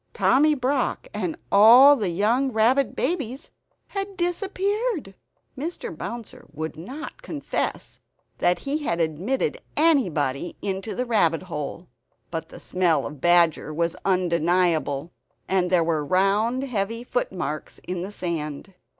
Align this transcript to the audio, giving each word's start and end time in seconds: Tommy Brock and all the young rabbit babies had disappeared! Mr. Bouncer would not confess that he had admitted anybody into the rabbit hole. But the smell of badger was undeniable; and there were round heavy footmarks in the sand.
Tommy 0.15 0.55
Brock 0.55 1.07
and 1.13 1.37
all 1.51 1.95
the 1.95 2.09
young 2.09 2.51
rabbit 2.51 2.95
babies 2.95 3.51
had 3.89 4.17
disappeared! 4.17 5.13
Mr. 5.55 5.95
Bouncer 5.95 6.47
would 6.51 6.75
not 6.75 7.21
confess 7.21 7.99
that 8.39 8.57
he 8.57 8.79
had 8.79 8.99
admitted 8.99 9.59
anybody 9.77 10.55
into 10.59 10.95
the 10.95 11.05
rabbit 11.05 11.43
hole. 11.43 11.87
But 12.31 12.49
the 12.49 12.59
smell 12.59 13.05
of 13.05 13.21
badger 13.21 13.71
was 13.71 13.95
undeniable; 14.03 15.11
and 15.47 15.69
there 15.69 15.83
were 15.83 16.03
round 16.03 16.63
heavy 16.63 17.03
footmarks 17.03 17.79
in 17.87 18.01
the 18.01 18.11
sand. 18.11 18.73